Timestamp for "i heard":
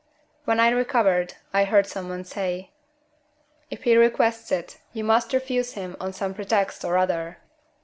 1.53-1.85